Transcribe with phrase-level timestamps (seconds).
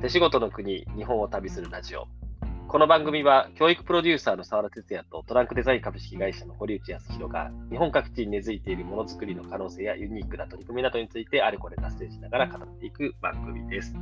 [0.00, 2.08] 手仕事の国、日本を旅するラジオ。
[2.68, 13.94] この番組は、教育プロデューサーの澤田哲也とトランクデザイン株式会社の堀内康弘が、日本各地に根付いているものづくりの可能性やユニークな取り組みなどについて、あれこれ脱線しながら語っていく番組です。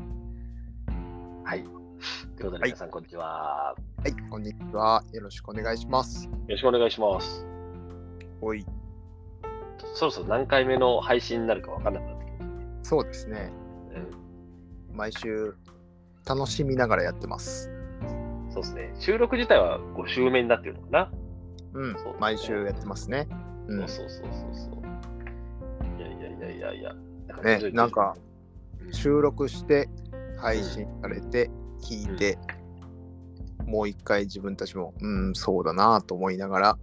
[1.43, 1.65] はい。
[1.65, 3.75] ということで、皆さん、こんにちは。
[3.75, 3.75] は
[4.07, 5.03] い、こんにちは。
[5.13, 6.27] よろしくお願いします。
[6.27, 7.45] よろしくお願いします。
[8.41, 8.65] おい、
[9.95, 13.51] そろそろ何回目の配信になるか分からなくなってきましそうですね。
[14.93, 15.57] 毎週
[16.27, 17.71] 楽しみながらやってます。
[18.03, 18.53] うん。
[18.53, 18.95] そうですね。
[18.99, 21.13] 収録自体は5週目になってるのかな。
[21.75, 23.29] うんそうね、毎週やってますね。
[23.67, 25.99] うん、そうそうそうそう。
[25.99, 26.95] いやいやいやいやいや。
[27.43, 28.29] ねなんか、うん
[28.93, 29.89] 収録して
[30.39, 31.51] 配信されて
[31.83, 32.39] 聞いて、
[33.67, 36.79] もう一回自分たちも、うん、そうだなと思いながら、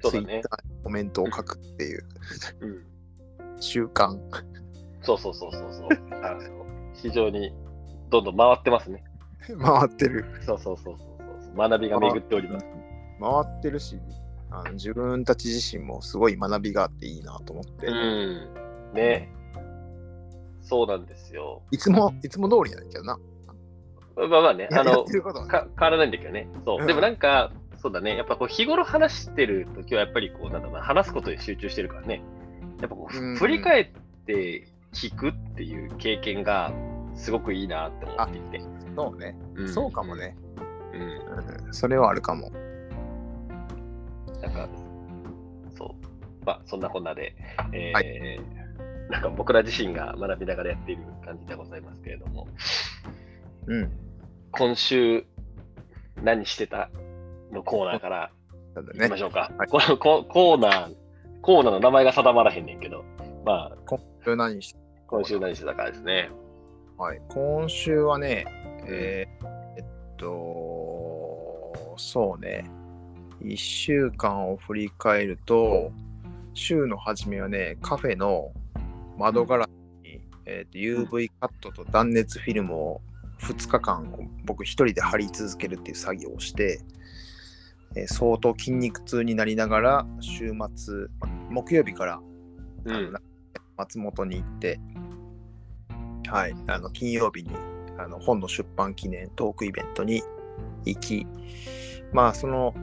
[0.00, 0.42] そうだね
[0.82, 2.06] コメントを書くっていう
[2.60, 2.86] うん。
[3.60, 4.18] 習慣。
[5.02, 5.88] そうそうそうそうそう。
[6.24, 6.40] あの
[6.94, 7.52] 非常に
[8.14, 9.04] どんどん回ってますね。
[9.60, 10.24] 回ってる。
[10.40, 11.06] そうそうそうそう
[11.40, 11.56] そう。
[11.56, 12.66] 学びが巡っております。
[13.20, 13.98] 回ってるし、
[14.50, 18.48] あの自分たち自身もすごい学びがあっていいなと思って、うん。
[18.94, 19.30] ね。
[20.60, 21.62] そうなんですよ。
[21.70, 23.18] いつも、いつも通りなんだけどな。
[24.16, 26.48] まあまあね、あのねか変わらないんだけどね。
[26.64, 26.80] そう。
[26.80, 28.16] うんでもなんか、そうだね。
[28.16, 32.22] やっぱこう日頃話してるときは、やっぱりこう、なんだろうな、話すことに集中してるからね。
[32.80, 33.88] やっぱこう、うん振り返っ
[34.26, 36.72] て聞くっていう経験が、
[37.14, 38.62] すごくいいなって思っていて。
[38.96, 40.16] そうね、んそうかも。
[40.16, 40.36] ね。
[40.92, 41.66] うん。
[41.66, 42.50] うん、それはあるかも。
[44.40, 44.68] なんか、
[45.76, 46.44] そう。
[46.44, 47.34] まあ、そんなこんなで、
[47.72, 48.64] えー
[49.10, 52.48] なんか僕ら自身が学びながらやっている感じでございますけれども、
[53.66, 53.92] うん。
[54.50, 55.26] 今週、
[56.22, 56.90] 何してた
[57.52, 58.30] のコーナーから
[58.74, 59.24] ただね行きまし。
[59.24, 59.52] ょうか。
[59.56, 60.94] はいこのココーナー、
[61.42, 63.04] コーナーの名前が定まらへんねんけど、
[63.44, 64.74] まあ、今週何し
[65.06, 66.30] 今週何してたかですね。
[66.96, 68.44] はい、今週はね、
[68.86, 69.84] えーえっ
[70.16, 72.70] と、そうね、
[73.42, 75.90] 1週間を振り返ると、
[76.52, 78.52] 週の初めはね、カフェの
[79.18, 79.68] 窓ガラス
[80.04, 83.00] に、えーと UV カットと断熱フィルムを
[83.40, 86.80] 2日間僕一人で貼り続けるっていう作業をして、
[87.96, 91.06] えー相当筋肉痛になりながら週末
[91.50, 92.20] 木曜日から
[92.84, 92.94] うん。
[92.94, 93.18] あの
[93.76, 94.78] 松本に行って、
[96.34, 97.50] はい、あの金曜日に
[97.96, 100.24] あの本の出版記念トークイベントに
[100.84, 101.28] 行き、
[102.12, 102.74] まあその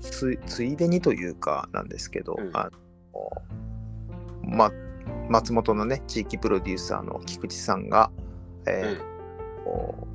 [0.00, 2.50] つついでにというかなんですけど、うん。
[2.54, 2.70] あ
[3.12, 3.30] の
[4.42, 4.72] ま、
[5.28, 8.10] 松本のね地域プロデューサーの菊池さんが、
[8.66, 10.08] えーこ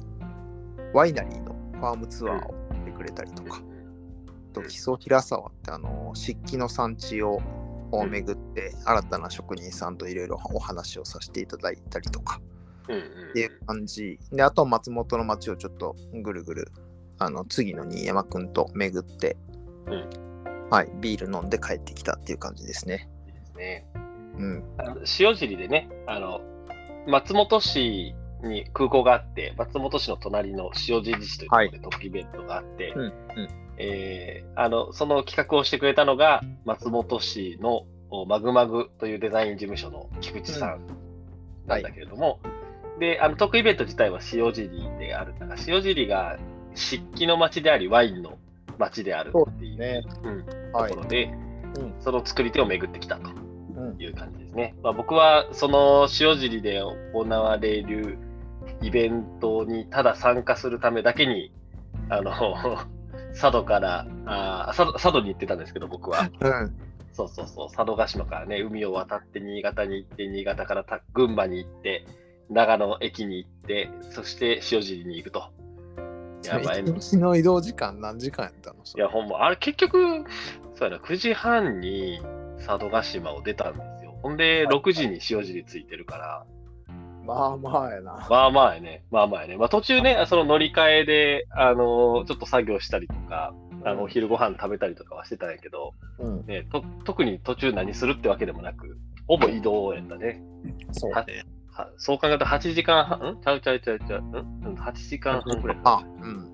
[0.93, 3.61] うワイナリーのファームツアーをしてくれたりとか、
[4.53, 7.39] と木曽平沢ってあの漆器の産地を
[7.91, 12.39] を巡って新たな職人さんといろいろお話をさせていただいたりとか
[12.93, 14.19] っていう感じ。
[14.31, 16.71] であと松本の町をちょっとぐるぐる
[17.19, 19.37] あの次の新山くんと巡って、
[19.87, 20.09] うん。
[20.69, 23.09] はい、ビール飲んで帰ってきたっていう感じですね。
[23.27, 23.85] いいですね。
[24.37, 24.63] うん、
[25.19, 26.41] 塩尻でね、あの、
[27.07, 33.13] 松本市に空港があって、松本市の隣の塩尻市というところで特技イベントがあって、うんうん。
[33.77, 40.87] えーあの、その企画をしてくれたのが、松本市のおマグマグというデザイン事務所の菊池さん。
[41.65, 42.39] なんだけれども、
[42.99, 46.37] で、あの、特技イベント自体は塩尻であるんだが、塩尻が
[46.75, 48.37] 漆器の街であり、ワインの
[48.77, 53.29] 街であるっていうねうんはいところで、うんその作り手を巡ってきたと。
[53.29, 54.75] うんいう感じですね。
[54.83, 56.81] まあ、僕はその塩尻で
[57.13, 58.17] 行われる
[58.81, 61.51] イベントにただ参加するためだけに、
[62.09, 62.33] あの、
[63.39, 66.29] 佐渡から、あー佐渡佐渡に行ってたんですけど、僕は。
[66.41, 72.05] うんそうそうそう、佐渡島からね、海を渡って新潟に行って、新潟からた群馬に行って、
[72.49, 75.43] 長野駅に行って、そして塩尻に行くと。
[76.45, 76.81] やばい。
[76.81, 78.77] 一日の移動時間何時間やったの？
[78.83, 80.23] いや、ほんま、あれ結局、
[80.75, 82.21] そうやな、9時半に
[82.65, 84.17] 佐渡島を出たんですよ。
[84.21, 86.45] ほんで、6時に塩尻ついてるから、
[87.25, 88.27] まあまあやな。
[88.29, 89.57] まあまあやね、まあまあやね。
[89.57, 93.53] まあ途中ね、その乗り換えで、あのちょっと作業したりとか、
[93.85, 98.97] あの、お昼ご飯食べたりとかはしてたんやけど、うん、ね、と特に途中何するってわけでもなく、
[99.27, 100.41] ほぼ移動やったね。
[100.87, 101.45] はそうね。
[101.79, 103.41] はそう考えると8時間半、ん？
[103.41, 104.35] ちゃうちゃうちゃうちゃう、ん？
[104.35, 104.39] う
[104.71, 105.77] ん ?8 時間半ぐらい。
[105.83, 106.29] あ、うん。
[106.29, 106.49] うん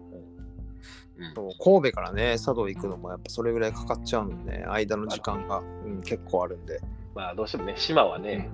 [1.33, 6.81] そう神戸からね、佐渡行くのもやっぱそれぐらいかかっちゃうんでね、間の時間が、うん、結構あるんで。
[7.15, 8.49] まあどうしてもね、島はね、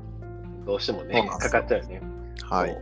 [0.64, 2.02] どうしてもねかかっちゃうよね。
[2.44, 2.78] はい。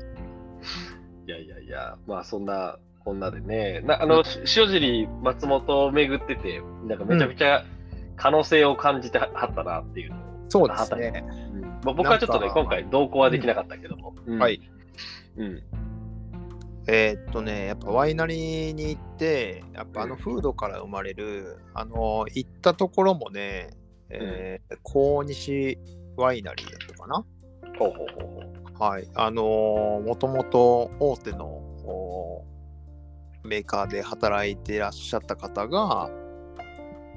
[1.28, 7.64] いやいやいや、まあそんな、こんなでね、なあの、し塩尻松本を巡ってて、なんかめちゃくちゃ
[8.18, 10.20] 可能性を感じてはったなっていうのを、
[10.50, 11.24] そうですね。
[11.54, 14.62] うんまあ僕はちょっとね、今回同行はできなかったけども、うんはい。
[15.38, 15.64] うん。
[16.88, 23.70] えーっとね、やっぱワイナリーに行って、やっぱあの風土から生まれる、あの、行ったところもね、
[24.10, 25.78] えー、高西
[26.18, 27.24] ワイナリーだったかな？
[27.78, 28.84] ほうほうほう。
[28.84, 29.08] はい。
[29.14, 32.46] あのーもともと大手のお
[33.44, 36.10] メーカーで働いていらっしゃった方が、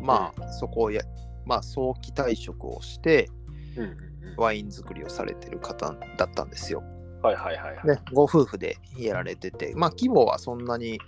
[0.00, 1.00] まあ、そこをや、
[1.46, 3.28] まあ、早期退職をして、
[3.76, 6.82] うんワイン作りをされてる方だったんですよ。
[7.22, 7.86] はいはいはいはい。
[7.86, 11.00] ね、ご夫婦でやられてて、まあ、規模はそんなに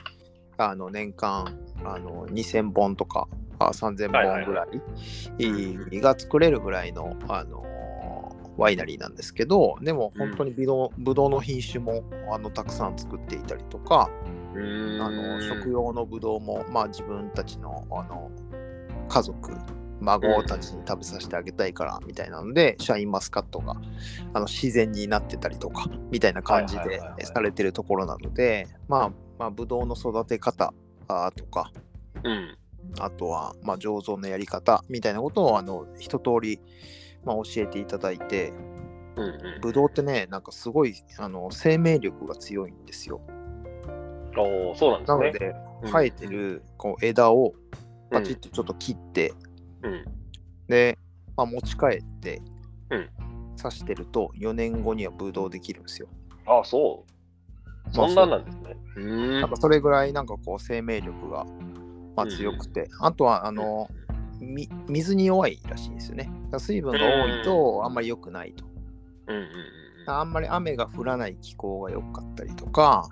[0.57, 3.27] あの年間あの2000本とか
[3.59, 4.67] あ3000はいはい本ぐらは
[5.39, 7.65] いいが作れるぐらいの、あの
[8.57, 14.09] ワイナリーなんですけど、でも本当にブドウ,、ブドウの品種もあのたくさん作っていたりとか、
[14.55, 18.31] あの食用のブドウも、まあ、自分たちのあの
[19.09, 19.53] 家族
[20.05, 23.75] 孫たちに食べさせてあげたいからみたいなので、シャインマスカットが
[24.33, 30.73] あの自然になってたりとかみたいな感じでされてるところなので、まあ、まあブドウの育て方
[31.09, 31.71] あとか
[32.23, 32.57] うん。
[32.99, 36.61] あとは、まあ、醸造のやり方みたいなことをあの一通り、
[37.25, 38.53] まあ、教えていただいて
[39.17, 39.29] うんう
[39.59, 39.61] ん。
[39.63, 43.21] ブドウってねなんかすごいあの生命力が強いんですよ。
[44.37, 45.49] おーそうなんですね。
[45.49, 47.55] なのでうん生えてるこう枝を
[48.11, 49.54] パチッとちょっと切って、うん。
[50.69, 50.99] で、
[51.37, 52.43] まあ、持ち帰って、
[52.91, 53.11] うん
[53.57, 56.09] 刺してると4年後にはブドウできるんですよ。
[56.47, 57.05] ああ、そ
[57.95, 57.97] う。
[57.97, 59.41] まあそんなんなんですね。
[59.41, 61.47] なんかそれぐらいなんかこう生命力が、
[62.17, 63.89] まあ、強くて、あとはあの、
[64.41, 66.31] み水に弱いらしいんですよね。
[66.59, 68.65] 水分が多いとあんまり良くないと。
[69.29, 69.49] うんうんうん
[70.07, 73.09] あんまり雨が降らない気候が良かったりとか、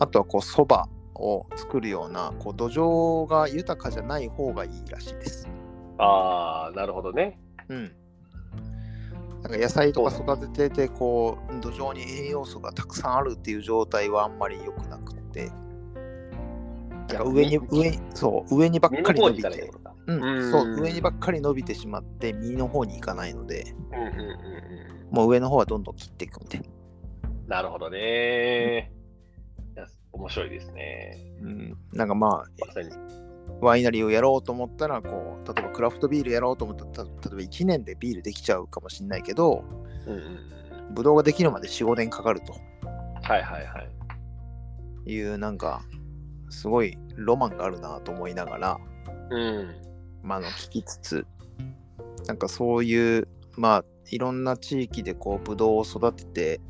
[0.00, 0.88] あとはこうそば
[1.18, 5.48] を作るようなこう土壌が豊かじゃない方がいいらしいです。
[5.98, 7.38] ああ、なるほどね。
[7.68, 7.92] うん。
[9.42, 19.70] なんか野菜とか育ててて、こう、土壌に栄養素がたくさんあるっていう状態はあんまり良くなくって、なんか上に、み上に、そう、上にばっ身かり伸びて。
[20.06, 25.14] うん、うんそう、上にばっかり伸びてしまって、実の方に行かないので、うんうんうんうん。
[25.14, 27.56] もう上の方はどんどん切っていくみたいな。
[27.56, 28.92] なるほどね。
[30.18, 31.16] 面白いですね。
[31.40, 32.90] うん、なんかままさに。
[32.90, 32.96] あ、
[33.60, 39.64] ワイナリーをやろうと思ったら、こう、例えばクラフトビールやろうと思ったら、た例えば1年でビールできちゃうかもしれないけど、
[40.06, 40.94] うんうんうん。
[40.94, 42.52] ブドウができるまで4、5年かかると。
[43.22, 43.80] はいはいは
[45.06, 45.12] い。
[45.12, 45.82] いうなんか
[46.50, 48.78] すごいロマンがあるなと思いながら、
[49.30, 49.74] うん。
[50.22, 51.26] まあ、あの聞きつつ
[52.26, 56.60] なんかそういうまあいろんな地域でこうブドウを育てて、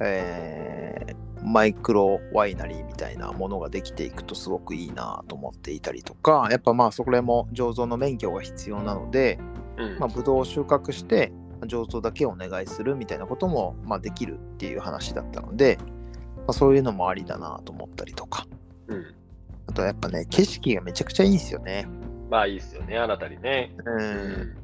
[0.00, 9.38] えーマイクロワイナリーみたいなものができていくとすごくいいなと思っていたりとかやっぱまあそれも醸造の免許が必要なので、
[9.78, 15.78] うんまあ、ブドウを収穫して醸造だけお願いするみたいなことも、まあ、できるっていう話だったので、
[16.36, 18.48] まあ、そういうのもありだなと思ったりとか
[18.88, 19.14] うん。
[19.68, 21.86] あとやっぱね景色がめちゃくちゃいいんですよね。
[22.28, 23.72] まあいいですよね、あなたにね。
[23.84, 23.98] ううん
[24.42, 24.56] ん。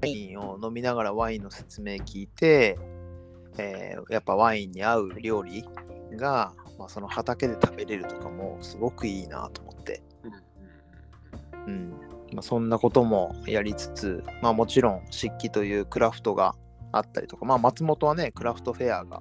[0.00, 2.78] ワインを飲みながらワインの説明聞いて、
[3.58, 5.64] えーやっぱワインに合う料理
[6.16, 10.02] が、まあ、その畑で食べれるとかもすごくいいなと思って、
[11.66, 11.90] うんうん
[12.32, 16.54] まあ、そんなこともやりつつ、まあ、もちろん漆器というクラフトが
[16.92, 19.20] あったりとか、まあ、松本はねクラフトフェアが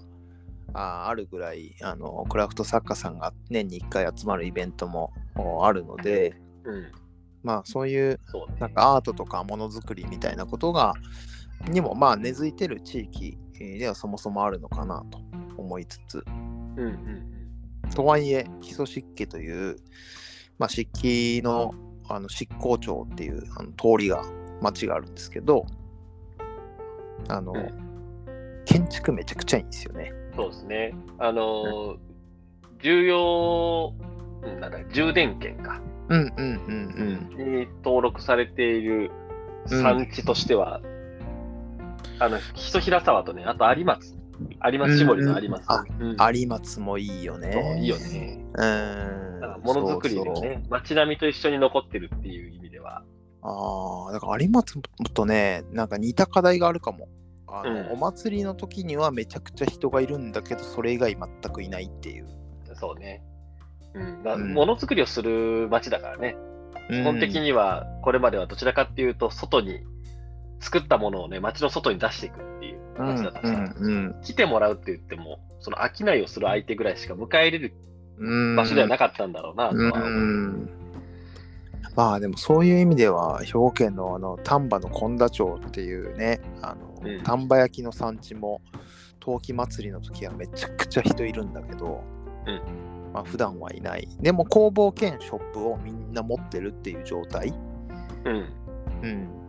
[0.74, 6.92] あーあるぐらいあのクラフト作家さんが年に1回集まるイベントもおあるので、うん。
[7.44, 8.20] まあ、そういう。
[8.60, 10.94] なんかアートとかものづくりみたいなことが
[11.70, 15.20] にもまあ根付いてる地域えーではそもそもあるのかなと
[15.58, 16.24] 思いつつ
[16.78, 19.78] うんうんとはいえ基礎湿気という、
[20.60, 21.74] まあ、湿気の
[22.10, 24.24] あの執行町っていうあの通りが
[24.62, 25.66] 町があるんですけど
[27.28, 27.74] あの、う
[28.66, 30.12] 建築めちゃくちゃいいんですよね。
[30.32, 30.36] うん。
[30.36, 30.94] そうですね。
[31.20, 31.98] あのー、
[32.82, 33.94] 重要、
[34.44, 35.82] うんなんだ、充電圏か。
[36.10, 39.12] うんうんうんに登録されている
[39.66, 40.82] 産地としては、
[42.20, 44.16] あの、木曽平沢とね、あと有松。
[44.72, 45.66] 有松絞りの有松。
[46.00, 46.36] うんうん。
[46.36, 47.80] 有松もいいよね。
[47.80, 48.40] いいよね。
[48.40, 49.40] うん。
[49.42, 53.04] だからものづくりでそうそうね、街並みと一緒に残ってるっていう意味では。
[53.42, 54.80] ああ、だから有松
[55.14, 57.08] とね、なんか似た課題があるかも。
[57.48, 62.28] あの、うんお祭りの時にはめちゃくちゃ人がいるんだけど、それ以外全くいないっていう。
[62.76, 63.24] そうね。
[63.94, 64.24] うん。
[64.24, 66.36] だうんものづくりをする街だからね。
[66.90, 69.82] 基本的には、これまではどちらかっていうと、外に、
[70.60, 74.16] 作ったものをね、街の外に出していくっていううん、街だったから、うん。
[74.24, 77.74] 来てもらうって言っても、その商いをする相手ぐらいしか迎え入れる
[78.20, 80.08] うん、場所ではなかったんだろうなとは思う。
[80.08, 80.70] うん。
[81.96, 87.24] まあでもそういう意味では兵庫県のあの丹波の本田町っていうねあの、うん。
[87.24, 88.62] 丹波焼きの産地も
[89.20, 92.04] 陶器祭りの時はめちゃくちゃ人いるんだけど、
[92.46, 93.14] うん。
[93.14, 94.08] まあ普段はいない。
[94.20, 97.54] でも工房兼ショップをみんな持ってるっていう状態、
[98.26, 98.46] うん。
[99.04, 99.47] うん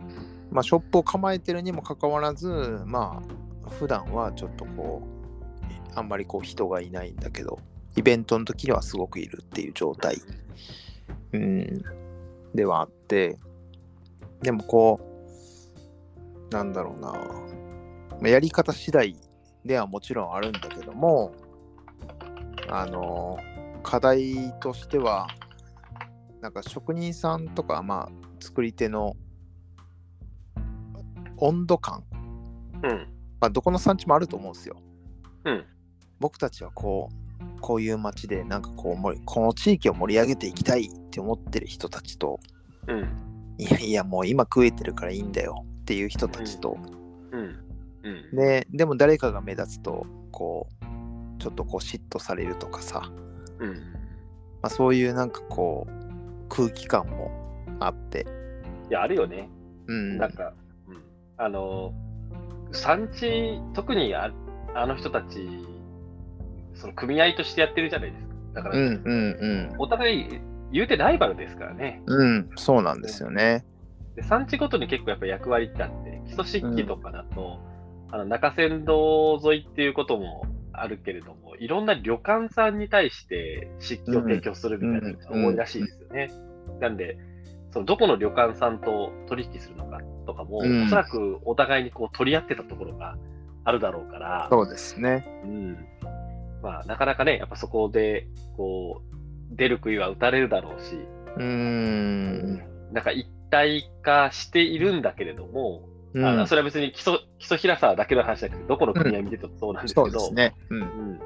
[0.51, 3.21] まあ、ショップを構えてるにもかかわらずま
[3.65, 7.59] あ普段はちょっとこうあんまりこう人がいないんだけど
[7.95, 10.17] イベントの時にはすごくいるっていう状態、
[11.33, 11.83] うん、
[12.55, 13.37] ではあって
[14.41, 14.99] でもこ
[16.49, 17.11] うなんだろうな。
[17.11, 19.15] まあやり方次第
[19.65, 21.33] ではもちろんあるんだけども
[22.69, 23.37] あの
[23.83, 25.27] 課題としては
[26.41, 29.15] なんか職人さんとかまあ作り手の
[31.41, 32.03] 温度感、
[32.83, 33.07] うん。
[33.39, 34.77] まあ、どこの産地もあると思うんですよ。
[35.45, 35.65] うん。
[36.19, 42.39] 僕たちはこう、こういう街で、なんかこうこの地域を盛り上げていきたいって思ってる人たちと、
[42.87, 43.55] うん。
[43.57, 46.77] いやいや、もう今食えてるからいいんだよっていう人たちと、
[47.31, 47.55] うん。
[48.03, 48.35] うん。
[48.35, 53.11] で、でも誰かが目立つと、こう、ちょっとこう嫉妬されるとかさ、
[53.59, 53.73] うん。
[54.61, 55.91] まあ、そういうなんかこう、
[56.49, 57.31] 空気感も
[57.79, 58.25] あって、
[58.89, 59.49] いや、あるよね。
[59.87, 60.68] うん、なんか、うん、
[61.39, 61.93] あの、
[62.71, 64.31] 産地、特にあ
[64.75, 65.47] あの人たち、
[66.75, 68.33] その組合としてやってるじゃないですか。
[68.55, 69.75] だから、うんうんうん。
[69.79, 70.41] お互い
[70.71, 72.03] 言うてライバルですからね。
[72.05, 73.65] うん、そうなんですよね。
[74.15, 77.59] で産地ごとに結構やっぱ役割ってあって、基礎漆器とかだと、
[78.11, 86.31] あの中山道沿いっていうこともあるけれども、いろんな旅館さんに対して漆器を提供するみたいなのが多いらしいですよね。
[86.81, 87.17] なんで、
[87.71, 90.85] そのどこの旅館さんと取引するのかとかも、うん。
[90.85, 93.15] おそらくお互いにこう取り合ってたところが
[93.63, 95.25] あるだろうから、そうですね。
[95.43, 95.77] うん。
[96.61, 99.01] まあ、なかなかね、やっぱそこでこ
[99.53, 100.95] う出る杭は打たれるだろうし、
[101.37, 102.57] うーん。
[102.91, 106.25] なんか一体化しているんだけれども、うん。
[106.25, 110.77] あのそれは別に基礎基礎平さだけの話じゃなくて、どこの組合見ててもそうなんですけど、そうん。
[110.77, 111.19] うんうん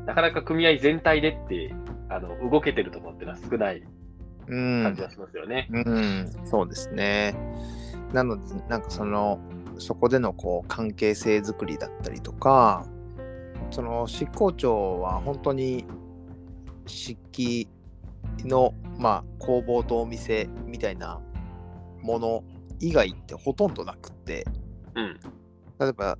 [0.00, 1.72] うん、なかなか組合全体でって
[2.08, 3.91] あの動けてるところっていうのは少ないうん
[4.46, 5.68] 感じがしますよね。
[5.70, 7.34] うん、そうですね。
[8.12, 9.38] なので、なんかその、
[9.78, 12.86] そこでのこう関係性づくりだったりとか、
[13.70, 15.86] その執行長は本当に
[16.86, 17.68] 漆器
[18.44, 21.20] の、まあ、工房とお店みたいな
[22.02, 22.44] もの
[22.80, 24.44] 以外ってほとんどなくって、
[24.94, 25.20] うん。
[25.78, 26.18] 例えば、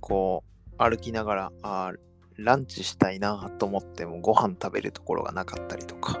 [0.00, 2.10] こう、歩きながら、あー
[2.42, 6.18] ランチしたいなと思ってもご飯食べるところがなかったりとか、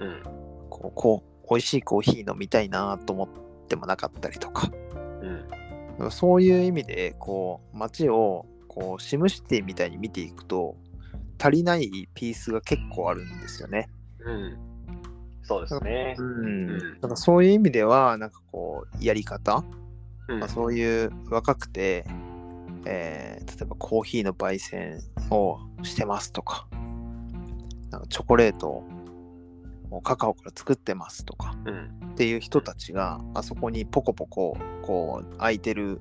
[0.00, 0.22] うん
[0.74, 3.28] こうこう美味しいコーヒー飲みたいなと思っ
[3.68, 4.70] てもなかったりとか。
[5.98, 6.10] うん。
[6.10, 10.76] そういう意味でこう街をこうシムシティみたいに見ていくと
[11.40, 13.88] 足りないピースが結構あるんですよね。
[14.20, 14.58] うん。
[15.42, 16.16] そうですね。
[16.18, 16.76] うん。
[16.76, 16.78] ん。
[17.00, 19.62] だからそういう意味ではなんかこうやり方、
[20.28, 20.40] うん。
[20.40, 22.04] まあ、そういう若くて、
[22.86, 25.00] えー例えばコーヒーの焙煎
[25.30, 26.66] をしてますとか。
[27.90, 28.88] なんかチョコレートを
[30.00, 32.10] カカオから作ってますとかうん。
[32.12, 36.00] っていう人たちがあそこにポコポコこう空いてる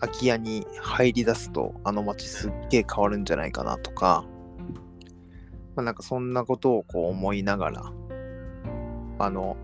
[0.00, 4.24] 空き家に入り出すとあの街すっげえ変わるんじゃないかなとか、
[5.74, 7.92] まあ、なんかそんなことをこう思いながら
[9.18, 9.56] あの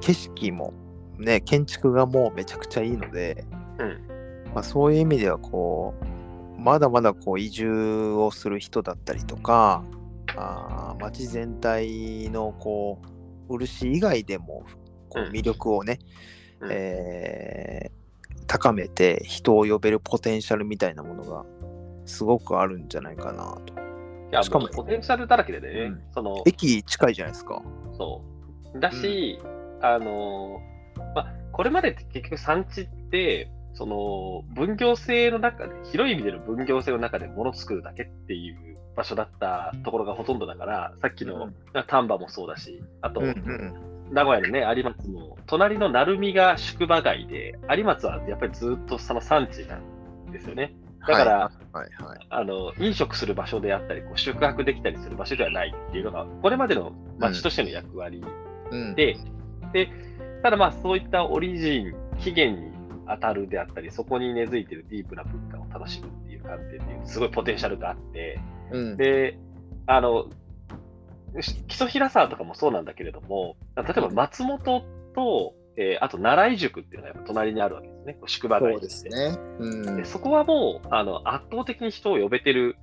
[0.00, 0.72] 景色も
[1.18, 3.44] ね建築がもうめちゃくちゃいいので、
[3.78, 4.14] うん。
[4.54, 9.84] まあ、そういう意味ではこうまだまだこう移住をする人だったりとか
[10.36, 13.00] あー街全体のこ
[13.48, 14.64] う漆以外でも
[15.08, 15.98] こううん魅力をね、
[16.60, 18.04] うんえー
[18.46, 21.44] 高めて人を呼べるポテンシャルみたいなものが
[22.04, 23.74] すごくあるんじゃないかなと。
[24.30, 27.62] いやしかもポテンシャルだらけでね、うんその駅近いじゃないですか。
[27.96, 28.22] そ
[28.74, 28.80] う。
[28.80, 29.38] だし、
[29.80, 30.60] あの、
[31.14, 41.54] まあ、これまでって結局産地って、その分業制の中で、広い意味での分業制の中で物を作るだけっていう場所だったところがほとんどだから、さっきのうん
[41.86, 50.74] 丹波もそうだし、あと、うんうん名古屋のね、有松も、隣の鳴海が宿場街で、有松はやっぱりずっとその産地なんですよね。
[51.06, 52.26] だからはいはいはい。
[52.30, 58.22] あの飲食する場所であったり、こう宿泊できたりする場所ではないっていうのが、これまでの町としての役割
[58.70, 59.16] うんで、
[59.72, 59.88] で
[60.42, 62.73] ただまあそういったオリジン、起源に
[63.08, 68.40] 当たるであったり、そこに根付いているディープな文化を楽しむっていう観点でいうすごいポテンシャルがあって、
[68.72, 69.38] うんで、
[69.86, 70.26] あの、
[71.40, 74.84] し木曽平沢とかもそうなんだけれども、例えば松本
[75.14, 79.36] と、えーあと奈良井宿っていうのがやっぱ隣にあるわけですね、こう宿場街そうですね。
[79.58, 82.76] うんでそこはもうあの圧倒的に人を呼べてる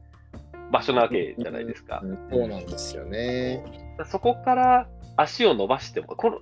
[0.72, 2.02] 場所なわけじゃないですか。
[2.04, 3.64] うんそうなんですよね。
[3.98, 4.90] だそこから
[5.22, 6.40] 足を伸ばしても、この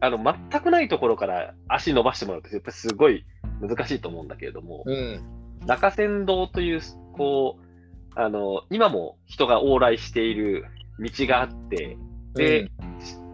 [0.00, 0.18] あの
[0.50, 3.24] 全くないところから足伸ばしてもらうと、やっぱりすごい
[3.60, 5.22] 難しいと思うんだけれども、うん。
[5.66, 6.80] 中山道という、
[7.12, 10.66] こう、あの、今も人が往来している
[10.98, 11.96] 道があって、
[12.34, 12.70] で、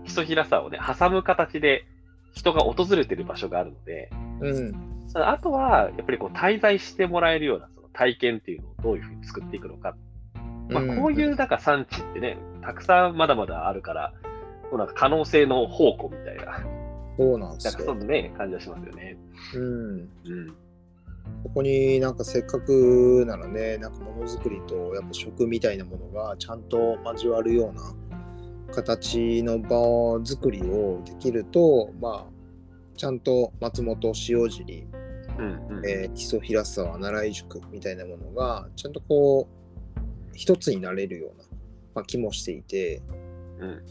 [0.04, 1.84] 木曽平沢をね、挟む形で
[2.32, 4.10] 人が訪れてる場所があるので、
[4.40, 4.94] うん。
[5.14, 9.96] あとは、やっぱりこう滞在してもらえるようなその体験っていうのをどういうふうに作っていくのか。
[10.68, 14.28] まあ、こういうなんか産地ってね、たくさんまだまだあるから、こ
[14.72, 16.64] うなんか可能性の宝庫みたいな、
[17.18, 17.94] そうなんですよなんかそ。
[17.94, 19.16] のね、感じはしますよね。
[19.54, 19.62] うん。
[19.62, 20.08] うん。
[21.42, 27.94] ここになんかせっかくならね、なんかものづくりとやっぱ食みたいなものがちゃんと交わるような
[28.74, 34.86] 形の場作りをできると、まあ、ちゃんと松本塩尻、
[35.38, 35.86] うんうん。
[35.88, 39.48] えー木曽平沢奈良井宿みたいなものがちゃんとこ
[39.96, 40.00] う
[40.34, 41.44] 一つになれるような、
[41.94, 43.02] まあ、気もしていて
[43.58, 43.82] うん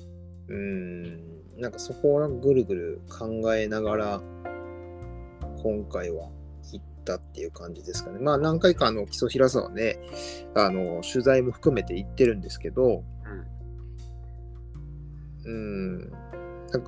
[0.48, 1.34] うん。
[1.58, 4.22] なんかそこをなんかぐるぐる考えながら
[5.62, 6.30] 今回は
[6.72, 8.20] 行ったっていう感じですかね。
[8.20, 9.98] まあ何回かあの木曽平沢ね
[10.56, 13.04] あの取材も含めて行ってるんですけど
[15.46, 16.10] うーん。
[16.10, 16.84] なん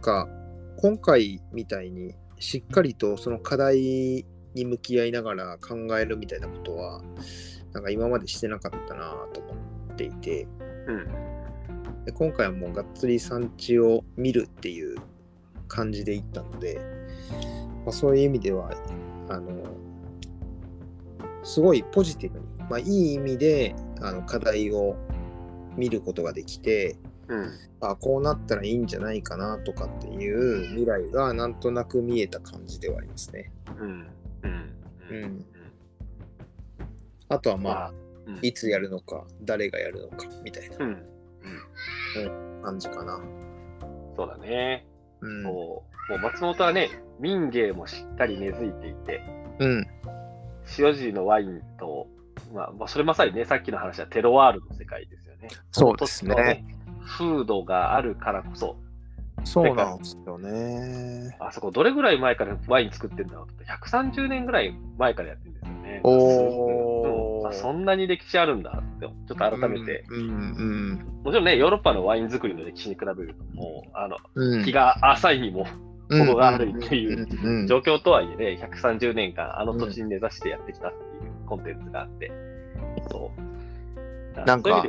[0.00, 0.28] か
[0.76, 4.24] 今回みたいにしっかりとその課題
[4.54, 7.02] に向き合いながら考えるみたいなことは
[7.72, 9.54] なんか今までしてなかったなと思
[9.92, 10.46] っていて。
[10.86, 11.31] うん。
[12.04, 14.96] で今回はもうがっつり産地を見るっていう
[15.68, 16.80] 感じで行ったので、
[17.84, 18.70] まあ、そういう意味では
[19.28, 19.50] あの
[21.44, 24.96] すごいポジティブに、まあ、いい意味であの課題を
[25.76, 26.96] 見ることができて、
[27.28, 27.50] うん。
[27.80, 33.50] あこうなったらいいんじゃないかなとかっていう未来がなんとなく見えた感じではありますね。
[33.80, 34.06] うん。
[34.42, 34.72] うん。
[35.10, 35.46] ううんん。
[37.28, 37.92] あとはまあ、まあ、
[38.26, 41.11] うんいつやるのか、誰がやるのかみたいなうん。
[42.62, 43.20] 感じかな。
[44.16, 44.86] そうだね。
[45.20, 45.42] うん。
[45.42, 46.90] もう、もう松本はね、
[47.20, 49.22] 民芸もしっかり根付いていて、
[49.58, 49.86] うん。
[50.78, 52.08] 塩尻のワインと、
[52.54, 55.48] まあ、まあ、それまさにね、さっきの話はテロワールの世界ですよね。
[55.70, 58.76] そうですねその土地の風土があるからこそ、
[59.44, 61.36] そうなんですよね。
[61.40, 66.00] あそこどれぐらい前からワイン作ってんだろうって、130年ぐらい前からやってるんですよね。
[66.04, 66.91] おーうん
[67.52, 74.64] あそんなに歴史あるんだって、ちょっと改めて、うんうんもちろんね、ヨーロッパのワイン作りの歴史に比べると、もう、あの、うん。
[74.64, 75.66] 日が浅いにも
[76.10, 82.32] 程があるっていううん状況とはいえね、130年間あの土地に根ざしてやってきたっていうコンテンツがあって、
[83.10, 84.40] そう。
[84.46, 84.84] なんか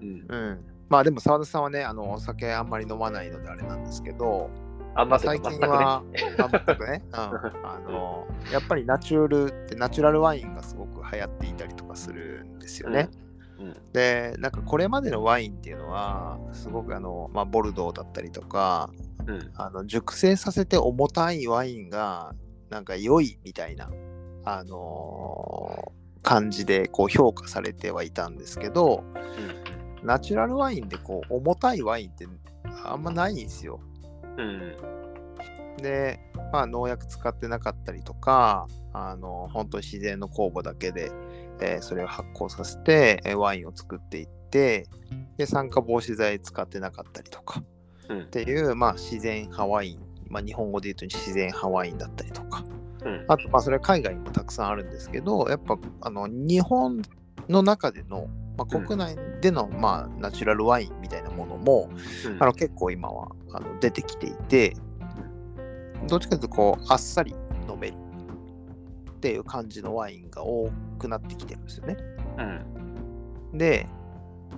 [0.00, 0.58] うん、うん。
[0.88, 4.50] まあでも澤田さんはね、あのお酒あんまり飲まないのであれなんですけど、
[4.94, 5.40] あんま最。
[5.40, 6.02] 近は、
[6.38, 7.14] あ全くね、うん、
[7.66, 13.08] あのやっぱりナチュールってナチュラルワインがすごく流行っていたりとかするんですよね。
[13.58, 18.90] うんで、なんかこれまでのワインっていうのは、すごくあの、まあ、ボルドーだったりとか、
[19.26, 22.34] うんあの熟成させて重たいワインが
[22.68, 23.90] なんか良いみたいな、
[24.44, 29.04] あのー感じでこう評価されてはいたんですけど
[30.02, 32.26] ナチュラルワインでこう重たいワインって
[32.82, 33.78] あんまないんですよ。
[34.38, 34.48] うん。
[34.48, 34.94] うん
[35.76, 36.20] で、
[36.52, 41.10] まあ、農薬使ってなかったりとかあの本当に自然の酵母だけで、
[41.60, 44.86] えーそれを発酵させてえーワインを作っていって
[45.36, 47.62] で酸化防止剤使ってなかったりとか。
[48.08, 48.20] うん。
[48.22, 52.64] っていう、まあ、自然派ワイン、まあ、日本語で言うと自然派ワインだったりとか、
[53.04, 53.24] うん。
[53.28, 57.02] あと、まあ、それは海外にもたくさんあるんですけど、やっぱあの日本
[57.48, 61.90] の中での、まあ、うん国内での、まあ、ナチュラルワインみたいなものも、
[62.26, 64.76] うんあの結構今はあの出てきていて、
[66.06, 67.34] どっちかというとこうあっさり
[67.68, 67.96] 飲める
[69.10, 71.96] っていう感じのワインが多くなってきてるんですよね。
[72.38, 73.86] うんで、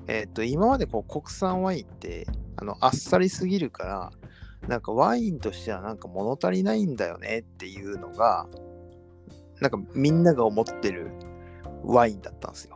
[0.07, 4.11] えっと今までこう国産ワインってあのあっさりすぎるから
[4.69, 8.47] なんかワインとしてはなんか物足りないんだよねっていうのが
[9.61, 11.13] なんかみんなが思ってる
[11.85, 12.76] ワインだったんですよ。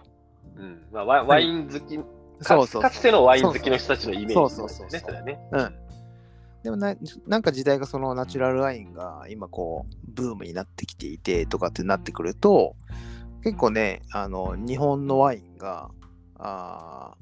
[0.60, 2.04] うんまあ、ワワイン好き、か
[2.42, 5.38] そうそうかつてのワイン好きの人たちのイメージそうそうそうですね、それはね。
[5.52, 5.74] うん
[6.62, 6.94] でもな
[7.26, 12.76] なんか時代がそのナチュラルワインが今こうブームになってきていてとかってなってくると
[13.42, 15.90] 結構ねあの日本のワインが
[16.38, 17.14] あ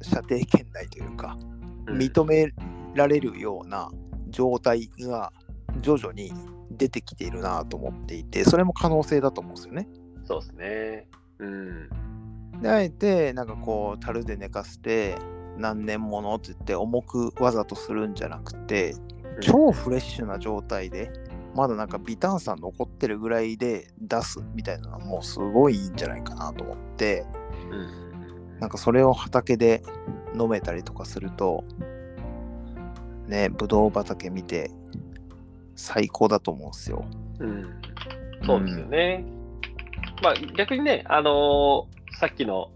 [0.00, 1.36] ー射程圏内というか
[1.88, 2.54] うん認め
[2.94, 3.90] られるような
[4.30, 5.30] 状態が
[5.82, 6.32] 徐々に
[6.70, 9.88] 出てきているなと思っていてそれも可能性だと思うんですよね。
[10.24, 11.06] そうですね。
[11.38, 11.90] うん。
[12.60, 15.16] であえてなんかこう樽で寝かせて
[15.56, 18.94] 何年ものって言って重くわざとするんじゃなくて
[19.40, 21.10] 超フレッシュな状態で
[21.54, 27.24] まだなんか微炭酸残ってるぐらいで出すみたいなのはもうすごいいいんじゃないかなと思って
[27.70, 29.82] うんなんかそれを畑で
[30.38, 31.64] 飲めたりとかすると
[33.28, 34.70] ね、ぶどう畑見て
[35.76, 37.04] 最高だと思うんですよ。
[37.38, 37.80] うん、
[38.44, 39.24] そうですよね。
[40.22, 42.70] まあ逆にね、あのーさっきの、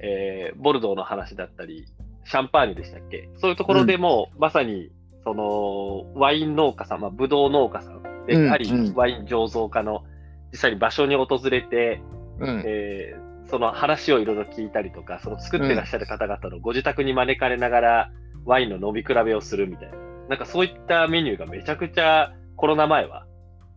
[0.00, 1.86] えーボルドーの話だったり、
[2.24, 3.28] シャンパーニュでしたっけ？
[3.36, 4.90] そういうところでも、まさに、
[5.24, 8.94] その、ワイン農家さん、まあ、ブドウ農家さんであり、うんうん。
[8.94, 10.04] ワイン醸造家の、
[10.52, 12.02] 実際に場所に訪れて、
[12.40, 12.62] うん。
[12.66, 18.10] えーその話をいろいろ聞いたりとか、その作ってらっしゃる方々のご自宅に招かれながら、
[18.46, 19.98] ワインの飲み比べをするみたいな。
[20.30, 23.26] なんかそういったメニューがめちゃくちゃコロナ前は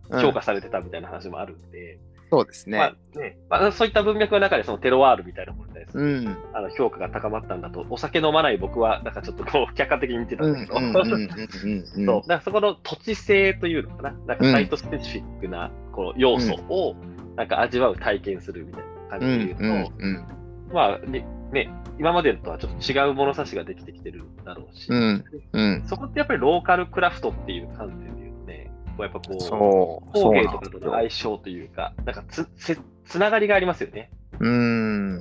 [0.10, 0.22] うん。
[0.22, 2.78] 評価されてたみたいな話もあるんで、そうですね。
[2.78, 6.38] まあねまあ、そういった文脈の中でそのテロワールみたいなものに対する、うん。
[6.54, 16.96] あの評価が高まったんだと、お酒飲まない僕は、なんかちょっとこう客観的に見てたうんんだけど、そう、だからそこの土地性というのかな、なんかサイトスペシフィックなこの要素を
[17.36, 20.26] なんか味わう体験するみたいな感じで言うと、うん
[20.74, 25.84] まあねね、今までとはちょっと違う物差しができてきてるだろうし、うんうん。
[25.88, 30.24] そこってやっぱりローカルクラフトっていう観点で言うとね、こうやっぱこう、そう。
[30.24, 34.10] 工芸とかとの相性というか、なんかつせつながりがありますよね。
[34.40, 35.18] うん。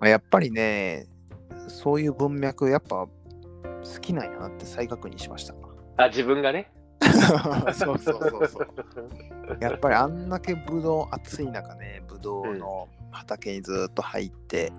[0.00, 1.06] まあやっぱりね、
[1.68, 3.10] そういう文脈、やっぱ好
[4.00, 5.54] きなんやなって再確認しました。
[5.96, 6.72] あ、自分がね？
[7.74, 8.68] そうそうそうそう。
[9.60, 14.72] やっぱりあんだけブドウ、暑い中ね、ブドウの畑にずっと入って、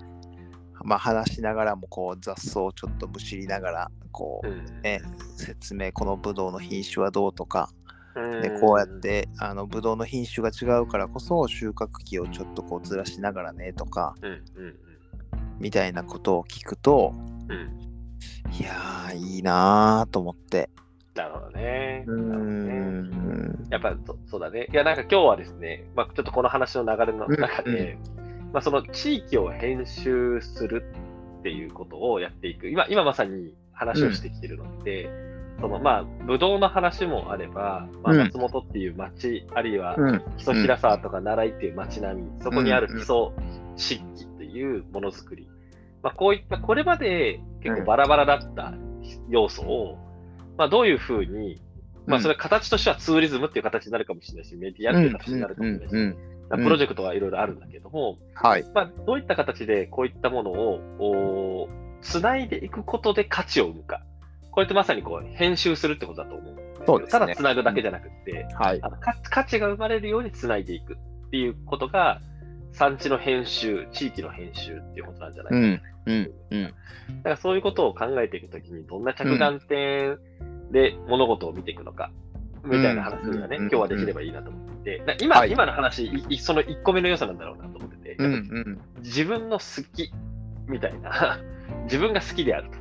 [0.84, 5.02] まあ話しながらもこう雑草をちょっとむしりながら、こう、うんね、
[5.38, 7.83] 説明、このブドウの品種はどうとか、うん
[8.42, 14.36] でこうやってあのブドウの品種が違うからこそ収穫期をちょっとこうずらしながらねとかうんう
[14.68, 14.76] ん
[15.60, 17.52] みたいなことを聞くとうん。
[17.52, 17.94] うん
[18.60, 20.70] いやーいいなーと思って。
[21.16, 22.04] なるほどね。
[22.08, 23.68] うん。
[23.70, 24.68] やっぱそそうだね。
[24.72, 27.98] いや、なんか今日はですね、まあ、ちょっとこの話の流れの中で、
[28.52, 30.86] まあ、その地域を編集する
[31.40, 32.70] っていうことをやっていく。
[32.70, 35.10] 今、今まさに話をしてきてるので、
[35.60, 38.20] そのまあ、ブドウの話もあれば、まあ、うん。
[38.20, 40.24] 松本っていう町、あるいはうん。
[40.38, 43.16] 木曽平沢とか奈良井っていう町並み、そこにある基礎
[43.76, 45.48] 漆器っていうものづくり。
[46.02, 48.74] まあ、こういった、これまで結構バラバラだった
[49.30, 49.98] 要素を、
[50.58, 51.62] まあ、どういうふうに、
[52.06, 56.18] まあ、それは形としてはツーリズムっていう形になるかもしれないし、メディアっていう形になるかもしれないし、
[56.50, 58.66] プロジェクトはいろいろあるんだけども、はい。
[58.74, 61.70] まあ、どういった形でこういったものを、お
[62.02, 64.04] つないでいくことで価値を生むか。
[64.54, 67.20] これってまさにこう編集するってことだと思うそうですね。
[67.20, 68.80] ただつなぐだけじゃなくて、はい。
[68.82, 72.22] あの価価値が生まれるようにつないでいくっていうことが、
[72.74, 75.66] 産地の編集、地域の編集っていうことなんじゃないかな。
[75.66, 76.74] うんうんうん
[77.18, 80.18] だからそういうことを考えていくときに、どんな着眼点
[80.72, 82.12] で物事を見ていくのか、
[82.64, 84.74] みたいな話がね、うん今日はできればいいなと思って。
[84.84, 85.52] て、だ今、はい。
[85.52, 88.82] 今の話、その1個目の良さなんだろうなと思ってて、うんうん。
[89.02, 90.12] 自分の好き
[90.68, 91.40] みたいな、
[91.86, 92.78] 自分が好きであると。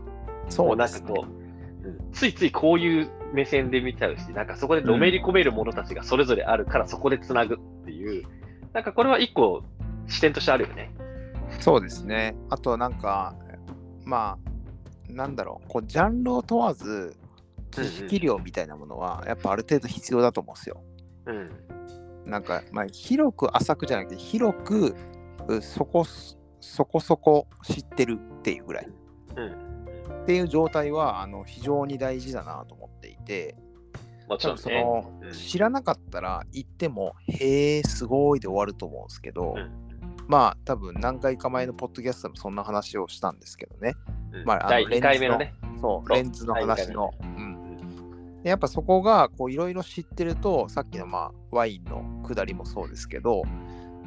[0.51, 0.77] そうね。
[0.77, 1.42] なんかこう、
[1.85, 2.13] うん。
[2.13, 8.25] ついついこういう目線で見ちゃうし、なんかそこでのめり込めるものたちがそれぞれあるから、そこでつなぐっていう、
[8.73, 9.63] なんかこれは一個
[10.09, 10.91] 視点としてあるよね。
[11.61, 12.35] そうですね。
[12.51, 13.35] あとなんか
[14.05, 14.39] ま
[15.09, 15.69] あなんだろう。
[15.69, 17.17] こうジャンルを問わず
[17.71, 20.83] 知識量みたいなものはやっぱある程度必要だと思うんですよ。
[21.27, 21.51] うん。
[22.31, 24.95] なんか、まあ、広く浅くじゃなくて、広く
[25.49, 26.05] うそこ
[26.61, 28.89] そこそこ知ってるっていうぐらい。
[29.37, 29.72] うん。
[30.23, 33.57] っていう状態はあの非常に大事だなと思っていて、
[34.29, 34.83] もちろんそね。
[34.83, 35.33] のうん。
[35.33, 39.71] 知らなかったら行っても、へえ、すごいで終わると思うんですけど、うん。
[40.29, 43.95] まあ多分何回か前のポッドキャストでもそんな話をしたんですけどね、
[44.33, 44.45] うん。
[44.45, 45.55] まああの第2回目のね。
[45.81, 47.11] そう、レンズの話の。
[47.21, 47.63] 第うん。
[48.43, 53.43] でやっぱそこがこういろいろ知ってるとさっきのまあワインの下りもそうですけど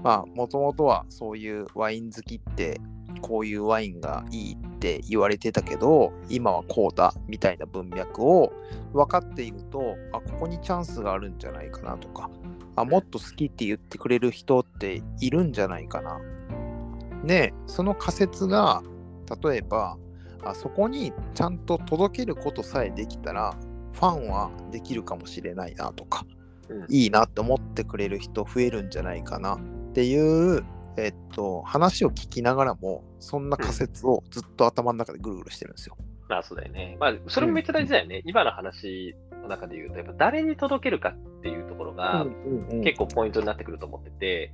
[0.04, 2.82] まあもともとはそういうワイン好きって
[3.21, 4.74] こういうワインがいいって
[5.08, 8.54] 言われてたけど今はこうだみたいな文脈を
[8.93, 12.30] 分かっているとあここにチャンスがあるんじゃないかなとか
[12.76, 16.19] あもっと好きって言ってくれる人っているんじゃないかな。
[17.24, 18.84] でその仮説が
[19.43, 19.98] 例えば
[20.43, 23.56] あそこにちゃんと届けることさえできたら
[23.93, 26.26] ファンはできるかもしれないなとか、
[26.69, 26.86] うん。
[26.89, 29.60] いいなって思ってくれる人増えるんじゃないかなっ
[29.93, 30.63] ていう、
[30.97, 35.97] えっと、話を聞きながらもそんな仮説をずっと頭の中でぐるぐるしてるんですよ。
[36.29, 36.97] まあそうだよね。
[36.99, 38.21] まあそれもめっちゃ大事だよね。
[38.25, 42.25] 今の話の中で言うと、やっぱ誰に届けるかっていうところが
[42.84, 44.53] 結構ポイントになってくると思ってて、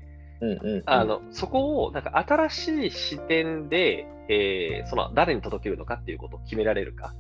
[0.86, 7.14] あの、そこをなんか新しい視点で、えーその誰に届けるのかっていうことを決められるか。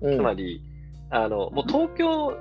[0.00, 0.62] うんつまり、
[1.10, 2.36] あの、もう東京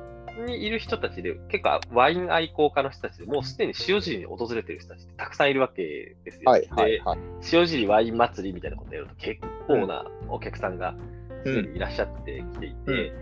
[0.46, 6.52] にいる人たちで、結構ワイン愛好家の人たちでもうすでに塩尻に訪れてる人たちってたくさんいるわけですよ。
[6.52, 7.20] はいはいではい。
[7.52, 10.96] 塩尻ワイン祭りみたいなことやると結構なお客さんが
[11.44, 13.14] すでにいらっしゃってきていて、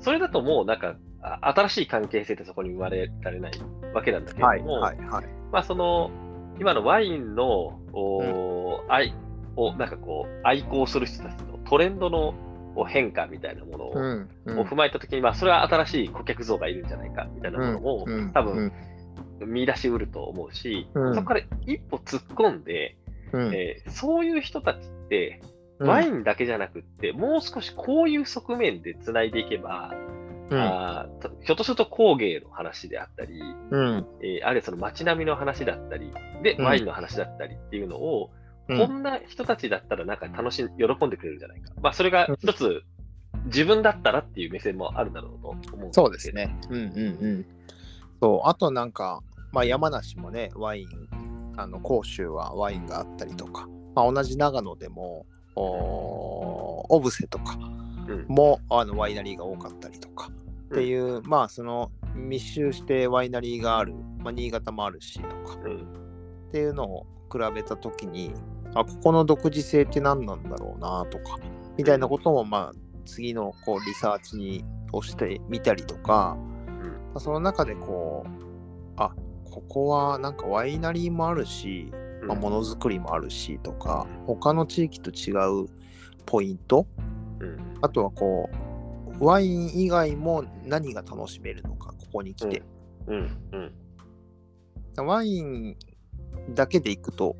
[0.00, 3.52] それだともうなんか、あ新しい関係性ってそこに生まれられない
[3.94, 5.26] わけなんだけれはいども、はいはい。
[5.52, 6.10] まあその、
[6.58, 9.14] 今のワインの、おー愛
[9.56, 12.34] を、なんかこう、愛好する人たちのトレンドの
[12.74, 13.94] お変化みたいなものを,、
[14.64, 18.54] 踏まえたときに、まあそれは新しい顧客像がいるんじゃないかみたいなものも、うん多うん。
[18.54, 18.72] 分
[19.46, 21.14] 見出しうると思うし、うん。
[21.14, 22.96] そこから一歩突っ込んで、
[23.32, 23.54] うん。
[23.54, 25.40] えーそういう人たちって、
[25.78, 25.88] うん。
[25.88, 29.92] ワインだけじゃなくって、もう少しこういう側面でつないでいけば、
[30.50, 30.58] うん。
[30.58, 31.06] あ
[31.42, 34.06] ひょっとすると工芸の話であったり、うん。
[34.22, 36.64] えーあるいはその街並みの話だったり、で、うん。
[36.64, 38.30] ワインの話だったりっていうのを、
[38.68, 41.72] うんこんな人たちだったらなんか楽しん、喜んでくれるんじゃないか。
[41.82, 42.82] まあ、それが一つ、
[43.46, 46.30] 自分だったらっていう目線もあるだろうと思うんけどそうです。
[46.32, 46.56] ね。
[46.70, 47.46] うんうんうん。
[48.20, 49.22] そう、あとなんか、
[49.52, 50.88] まあ、山梨もね、ワイン、
[51.56, 57.58] あの甲州はワインがあったりとか、まあ、同じ長野でも、おオブセとか
[58.08, 60.30] うんもあのワイナリーが多かったりとか、
[60.70, 65.76] っていう、まあ、その密集してワイナリーがある、まあ、新潟もあるしとか、うん。
[66.48, 68.34] っていうのを比べたときに、
[68.74, 71.38] あ、ここの独自性って何なんだろうなとか、
[71.76, 76.88] みたいなことも、まあ、次のこうリサーチにをしてみたりとか、うん。
[76.88, 78.30] まあその中でこう、
[78.96, 79.14] あ、
[79.50, 81.90] ここはなんかワイナリーもあるし、
[82.22, 85.32] うんまあ、ものづくりもあるしとか、他の地域と違
[85.64, 85.66] う
[86.24, 86.86] ポイント、
[87.40, 87.58] うん。
[87.82, 88.48] あとはこ
[89.20, 92.62] う、ワイン以外も何が楽しめるのか、ここに来て。
[93.06, 93.72] うん。
[94.96, 95.06] うん。
[95.06, 95.76] ワイン
[96.50, 97.36] だけでいくと、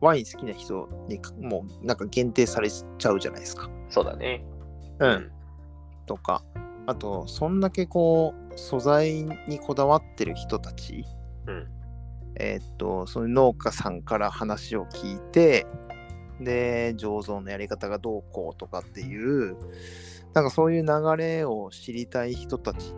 [0.00, 3.68] ワイン好きな人にもうなんか限定されちゃうじゃないですか。
[3.88, 4.44] そうだね。
[5.00, 5.30] うん。
[6.06, 6.42] とか、
[6.86, 11.04] あと、そんだけこう、素材にこだわってる人たち、
[11.46, 11.68] うん。
[12.36, 15.66] えーっと、その農家さんから話を聞いて、
[16.40, 19.56] で、醸造のやり方がどうこうとかっていう、
[20.34, 22.94] なんかそういう流れを知りたい人たち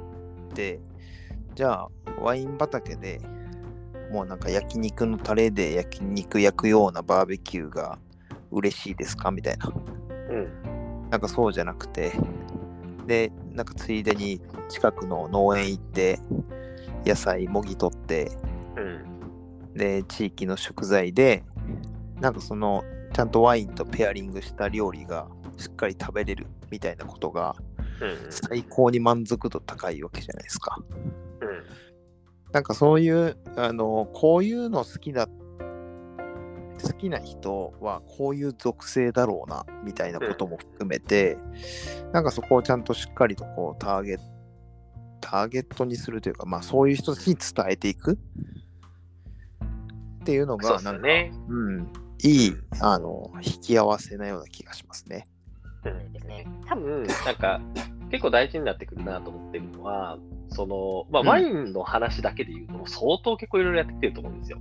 [0.51, 0.81] って、
[1.55, 1.89] じゃあ、
[2.21, 3.21] ワイン畑で
[4.11, 7.99] もうなんか焼肉のタレで焼肉焼くようなバーベキューが
[8.51, 9.31] 嬉しいですか？
[9.31, 9.73] みたいな。
[10.31, 11.11] うん。
[11.11, 12.13] なんかそうじゃなくて、
[13.07, 16.19] で、なんかついでに近くの農園行って、
[17.07, 18.31] 野菜もぎ取って、
[18.77, 19.75] うん。
[19.75, 21.45] で、地域の食材で、
[22.21, 27.57] なんかその、ちゃんとワインとペアリングした料理がしっかり食べれるみたいなことが
[28.01, 28.17] うん。
[28.31, 30.77] 最高に満足度高いわけじゃないですか。
[31.41, 31.65] うん。
[32.53, 35.29] なんかそういう、あの、こういうの好きだ、
[36.83, 41.39] 好きな人はこういう属性だろうな、みたいなことも含めて、
[42.13, 44.23] なんかそこをちゃんとしっかりとこうターゲット、
[45.21, 48.19] ターゲットにするというか、まあそういう人たちに伝えていく
[50.21, 51.33] っていうのが、なんか、ね。
[51.49, 55.27] うん、いい、あの、引き合わせなような気がしますね。
[55.85, 56.47] うんですね。
[56.67, 57.61] 多分、なんか、
[58.11, 60.19] 結構大事になってくるなと思ってるのは、
[60.61, 64.59] その、まあ、うんワインの話だけで言うと、相当結構いろいろやってきてると思うんですよ。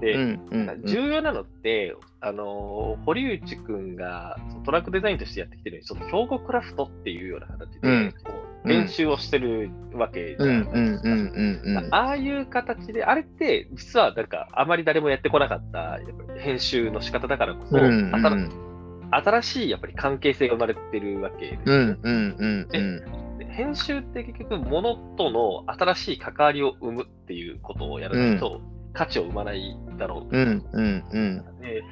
[0.00, 0.82] で、うん、うん、うん。
[0.86, 8.14] 重要なのって、あの、堀内くんがトラックデザインとしてやってきてるように、その兵庫クラフトっていうような形で、うん
[8.62, 11.96] 練習をしてるわけじゃうん、ないうん、ですか。
[11.96, 18.50] ああいう形で、あれって実はなんかあまり誰もやってこなかったやっぱり編集の仕方だからこそ、うん、う新ん、
[19.12, 23.29] 新しいやっぱり関係性が生まれてるわけですようん、うん、うん、うん。
[23.40, 28.60] で編集って結局、物との新しい関わりを生むっていうことをやらないと、
[28.92, 30.36] 価値を生まないだろう。
[30.36, 31.60] うん、うん、うん。
[31.60, 31.82] で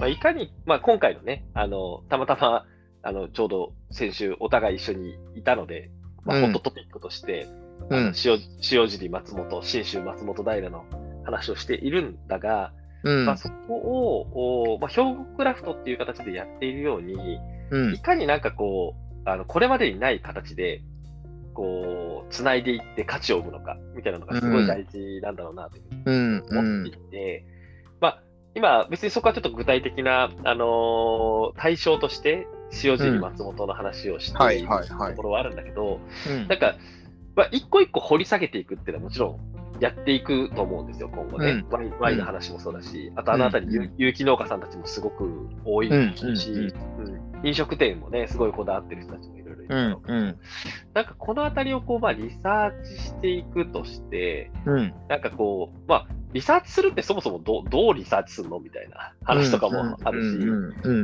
[0.00, 2.64] まあ、いかに、まあ、今回のね、あの、たまたま、
[3.02, 5.90] あの、ちょうど先週お互い一緒にいたので、
[6.24, 6.44] まあ、うん。
[6.46, 7.46] ホットトピックとして、
[7.90, 8.12] うん。
[8.24, 8.40] 塩
[8.72, 10.84] 塩尻松本、信州松本平の
[11.24, 12.72] 話をしているんだが、
[13.04, 13.24] うん。
[13.24, 17.38] まあ、そこを、おまあ、兵庫クラフトっていう形でやっているように、
[17.70, 17.94] うん。
[17.94, 20.82] いかになんかこう、あの、これまでにない形で、
[21.54, 27.44] こう、繋いでいって価値を生むのか、みたいなのがすごい大事なんだろうなと思っていて、
[28.00, 28.22] まあ、
[28.54, 32.46] 今、別にそこはちょっと具体的な、あのー対象として、
[32.84, 36.48] 塩尻松本の話をしているところはあるんだけど、うん。
[36.48, 36.76] なんか、
[37.34, 41.50] まあ、一個一個掘り下げていくっていうのはもちろんやっていくと思うんですよ、今後ね。
[41.50, 41.68] うん。
[41.70, 43.92] ワインワインの話もそうだし、あとあのあたり、うん。
[43.96, 46.72] 有機農家さんたちもすごく多いし、
[47.44, 50.38] 飲食店もね、すごいこだわってる人たちもいろいろいるうん
[50.94, 54.94] なんかこのあたりをこう、まあ、リサーチしていくとして、うん。
[55.08, 60.46] なんかこう、まあ、リサーチするってそもそもどうどうリサーチするのみたいな話とかもあるし、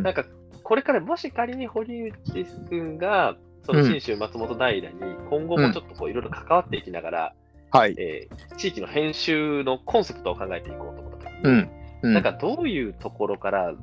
[0.03, 0.25] なんか
[0.63, 4.83] これからもし仮に堀内君が、その信州松本平に
[5.31, 7.35] 今後もちょっとこういろいろ関わっていきながら、
[7.75, 7.95] はい。
[7.99, 11.71] えー地域の編集のコンセプトを考えていこうと思ったときに、うん。
[12.03, 13.75] うんなんかどういうところから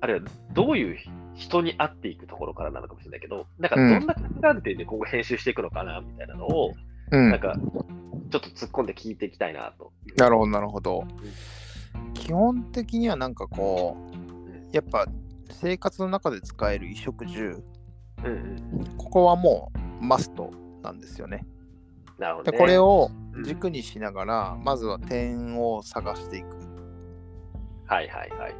[0.00, 0.96] あるいはどういう
[1.36, 6.72] 人に会っていくところからなのかもしれないけど、なんかどんな観点で今後編集していくのかなみたいなのを、
[7.12, 7.54] うんなんか
[8.30, 9.92] ちょっと突っ込んで聞いていきたいなと。
[10.16, 11.04] なるほど、なるほど。
[12.14, 13.96] 基本的にはなんかこ
[14.72, 15.06] う、やっぱ
[15.50, 17.62] 生活の中で使える衣食住、
[18.24, 18.96] うんうん。
[18.96, 20.50] ここはもうマスト
[20.82, 21.46] なんですよね。
[22.18, 22.58] でなるほど、ね。
[22.58, 26.56] これをうん軸にしながら、まずは点を探していく。
[27.86, 28.54] はいはいはい。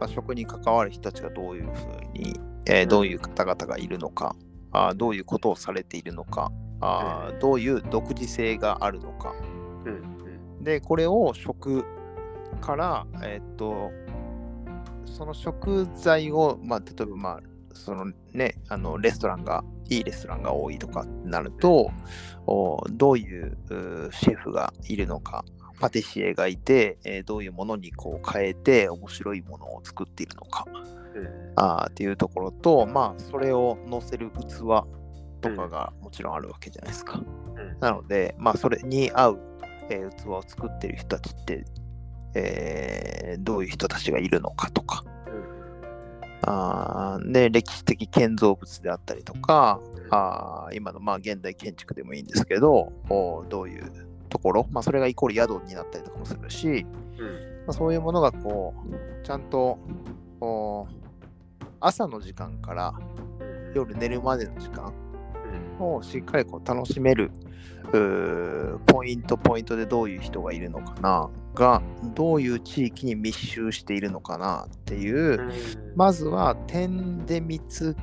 [0.00, 4.34] まあ、食に関わる人たちがどういうふうに、えーどういう方々がいるのか、
[4.72, 9.34] あーどういうことをされているのか、あーどういう独自性があるのか。
[9.84, 9.92] うん
[10.58, 10.64] うん。
[10.64, 11.84] で、これを食
[12.60, 13.90] から、えーっと、
[15.04, 17.40] その食材を、まあ、例えば、まあ、
[17.74, 19.62] そのね、あのレストランが、
[19.96, 21.90] いいレストランが多いとかなると、
[22.46, 23.56] おどういう
[24.12, 25.44] シェフがいるのか、
[25.80, 30.64] パティシエがいて、えーどういうものにこう変えて面白いものを作っているのか
[31.14, 34.60] うんあーっていうところと、まあ、それを載せる器
[35.40, 37.18] とかがもちろんあるわけじゃないですか。
[37.18, 37.80] うん。
[37.80, 39.40] なので、まあ、それに合う、
[39.90, 41.64] えー器を作ってる人たちって、
[42.34, 45.04] えーどういう人たちがいるのかとか、
[46.42, 53.90] あーで歴史的建造物であったりとか、あー今のまあ現代建築でもいいんですけど、おどういう
[54.28, 56.86] ところ、まあ、それがイコール宿になったりとかもするし、
[57.18, 57.52] うん。
[57.66, 58.74] まあ、そういうものがこ
[59.22, 59.78] うちゃんと
[60.40, 60.86] お
[61.80, 62.94] 朝の時間から
[63.40, 65.01] うん夜寝るまでの時間うん
[65.78, 67.30] をしっかりこう楽しめる
[68.86, 71.30] ポイントポイントでどういう人がいるのかな？
[71.54, 71.82] が
[72.14, 75.52] どういう地域に密集しているのかなっていう、うん。
[75.94, 77.94] まずは点で見つ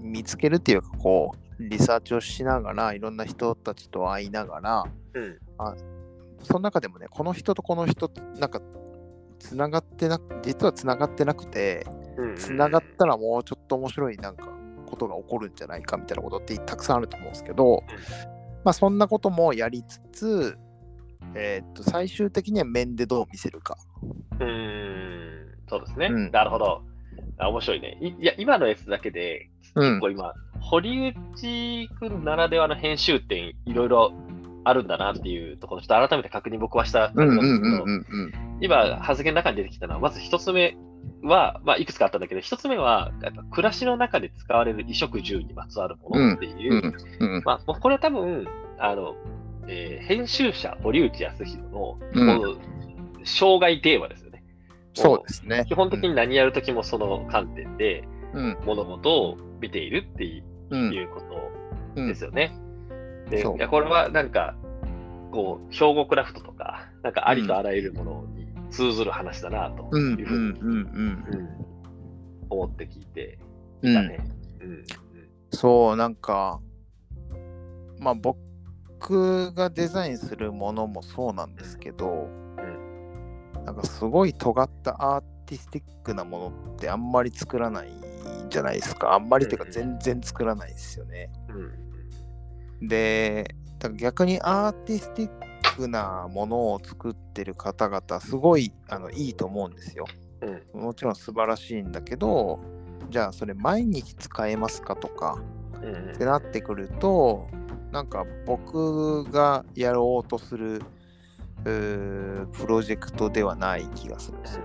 [0.00, 5.38] 見つけるっていうかこうリサーチをしながらいろんな人たちと会いながらうん。
[6.42, 8.60] その中でもねこの人とこの人なんか
[9.38, 14.51] つながってな実はつながってなくてうんつながったらもうちょっと面白いなんか
[14.92, 17.82] ことが起こるんじゃないかみたいなことってたくさんあると思うんですけど、
[18.64, 20.58] まあそんなこともやりつつ、
[21.34, 23.78] えーっと最終的には面でどう見せるか。
[24.38, 26.08] うーんそうですね。
[26.10, 26.82] うんなるほど。
[27.38, 27.98] あ面白いね。
[28.00, 34.12] いいや、今のやつだけで、うん結構今、堀内くんならではの編集点、いろいろ
[34.64, 40.76] あるんだなっていうところ、ちょっと改めて確認僕はしたうん感じうんなんですけど、うんうん今、発言の中に出てきたのは、まず一つ目
[41.22, 47.36] は、まあ、いくつかあったんだけど、一つ目は、やっぱ暮らしの中で使われる衣食住にまつわるものっていう、うん。
[47.36, 47.42] うん。
[47.44, 48.46] まあ、これは多分、
[48.78, 49.14] あの、
[49.68, 52.58] えー編集者、堀内康弘の、うん。
[53.24, 54.42] 生涯テーマですよね。
[54.94, 55.64] そうですね。
[55.68, 58.58] 基本的に何やるときもその観点でうん。
[58.64, 61.52] 物事を見ているっていうこと
[61.96, 62.08] うん。
[62.08, 62.52] ですよね。
[63.30, 64.56] で、いやこれはなんか、
[65.30, 68.31] こう、兵庫クラフトとか、なんかありとあらゆるものに
[68.72, 71.48] 通ずる話だなとうんいうふうに、うんうんうん
[72.50, 73.38] 思って聞いて
[73.82, 74.18] ね。
[74.60, 74.84] うん
[75.54, 76.60] そうなんか
[77.98, 82.28] まあ僕がデザインするものもそうなんですけど、
[83.64, 87.88] なんかすごい尖ったアーティスティックなものってあんまり作らない
[88.50, 89.14] じゃないですか。
[89.14, 91.28] あんまりっていうかうん全然作らないですよね。
[91.48, 93.54] うんで、
[93.94, 97.11] 逆にアーティスティックなものを作
[97.42, 100.06] ってる方々、すごいあのいいと思うんですよ。
[100.74, 100.82] うん。
[100.82, 102.60] もちろん素晴らしいんだけど、
[103.10, 105.38] じゃあそれ毎日使えますかとか
[105.82, 106.10] うんうん。
[106.12, 107.48] ってなってくると、
[107.90, 110.82] なんか僕がやろうとする
[111.64, 114.62] プロジェクトではない気がするんですよ。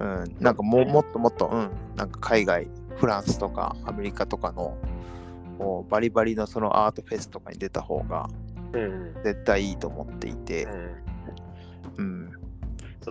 [0.00, 4.76] うん、なんかもうもっともっと、うん、なんか海外、フランスとかアメリカとかの
[5.58, 8.28] こうバリバリのそのアートフェスとかに出た方が
[9.22, 11.11] 絶対いいと思っていて、うん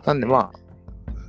[0.06, 0.60] なんでまあ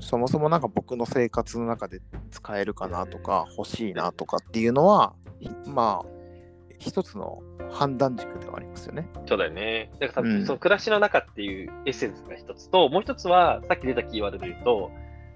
[0.01, 6.23] そもそもなんか僕の生活の中で使えるかなとか欲しいなとかっていうのはひまあ
[6.79, 9.09] 一つの判断軸ではありますよね。
[9.27, 9.91] そうだよね。
[10.01, 10.47] だからうん。
[10.47, 14.91] その暮らしの中っていうエッセンスが一つと、もう一つは、さっき出たキーワードで言うと、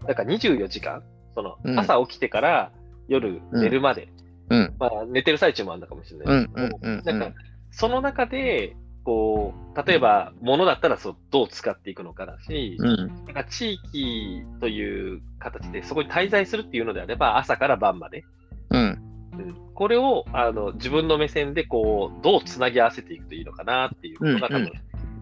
[0.06, 1.02] なんか24時間、
[1.34, 1.78] そのうん。
[1.78, 2.72] 朝起きてから
[3.08, 4.08] 夜寝るまで、
[4.50, 4.74] うん。
[4.78, 7.02] まあ寝てる最中もあるのかもしれないけど、うんうん。
[7.04, 7.38] なんか
[7.70, 8.76] その中で、
[9.06, 12.96] こう、例えば物だったらそうどう使っていくのかだし、うん。
[12.96, 18.24] なんか地域という形でそこに滞在するっていうのであれば、朝から晩まで、
[18.70, 18.98] うん。
[19.38, 24.72] うん、これをあの自分の目線でこうどうつなぎ合わせていくといいのかなっていうのが、多分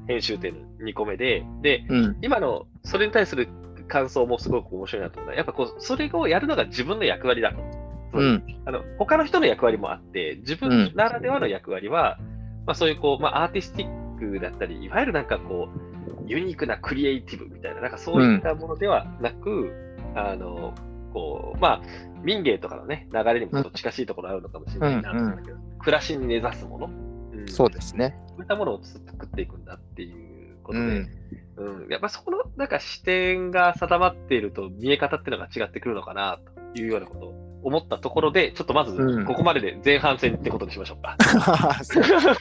[0.08, 2.16] 編集点の2個目で、で、うん。
[2.22, 3.50] 今のそれに対する
[3.86, 7.58] 感想もすごく面白いなと思うのは、やっぱこうそれをやるのが自分の役割だと。
[8.14, 8.44] うん。
[8.64, 12.18] あの他の人の役割もあって、自分ならではの役割は、
[12.66, 19.72] まあ、そういうこう、まあ、アーティスティックだったり、いわゆるなんかこう、ユニークなクリエイティブみたいな、なんかそういったものではなく、
[20.14, 20.74] あの
[21.12, 21.82] こう、まあ、
[22.22, 26.90] 民芸とかのね、流れにもちょっと近しいところあるのかもしれないなと思うんだけど、暮らしに根ざすもの、
[27.32, 27.48] うん。
[27.48, 28.16] そうですね。
[28.28, 31.08] そういったものを作っていくんだっていうことで、うん。
[31.56, 36.40] うん、やっぱそこのなんか視点が定まっていると見え方っていうのが違ってくるのかな
[36.74, 41.16] というようなことを思ったところで、ちょっとまずうんここまでで前半戦ってことにしましょうか。
[41.82, 42.34] そうですね。